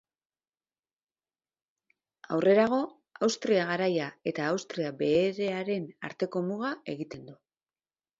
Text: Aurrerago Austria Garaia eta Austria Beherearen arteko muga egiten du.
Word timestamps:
Aurrerago 2.37 2.79
Austria 3.27 3.65
Garaia 3.73 4.07
eta 4.31 4.47
Austria 4.53 4.89
Beherearen 5.03 5.85
arteko 6.09 6.43
muga 6.49 6.73
egiten 6.95 7.29
du. 7.29 7.37